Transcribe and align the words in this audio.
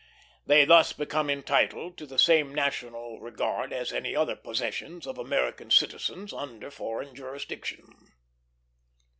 They 0.47 0.65
thus 0.65 0.93
become 0.93 1.29
entitled 1.29 1.95
to 1.99 2.07
the 2.07 2.17
same 2.17 2.55
national 2.55 3.19
regard 3.19 3.71
as 3.71 3.93
any 3.93 4.15
other 4.15 4.35
possessions 4.35 5.05
of 5.05 5.19
American 5.19 5.69
citizens 5.69 6.33
under 6.33 6.71
foreign 6.71 7.13
jurisdiction. 7.13 7.85